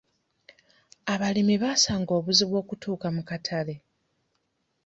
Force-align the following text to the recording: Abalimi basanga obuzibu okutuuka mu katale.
Abalimi 1.13 1.55
basanga 1.63 2.11
obuzibu 2.19 2.55
okutuuka 2.61 3.07
mu 3.15 3.21
katale. 3.29 3.75